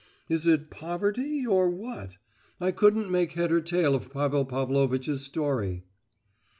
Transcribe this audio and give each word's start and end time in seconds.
Is 0.27 0.47
it 0.47 0.71
poverty, 0.71 1.45
or 1.45 1.69
what? 1.69 2.17
I 2.59 2.71
couldn't 2.71 3.11
make 3.11 3.33
head 3.33 3.51
or 3.51 3.61
tail 3.61 3.93
of 3.93 4.11
Pavel 4.11 4.45
Pavlovitch's 4.45 5.21
story." 5.23 5.83